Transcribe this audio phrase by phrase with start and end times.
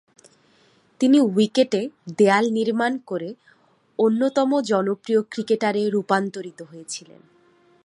[0.99, 1.81] তিনি উইকেটে
[2.17, 3.29] দেয়াল নির্মাণ করে
[3.99, 7.21] অন্যতম জনপ্রিয় ক্রিকেটারে রূপান্তরিত হয়েছিলেন।